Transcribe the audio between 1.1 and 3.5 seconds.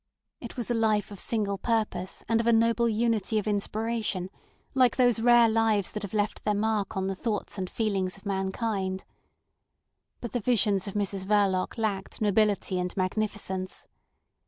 of single purpose and of a noble unity of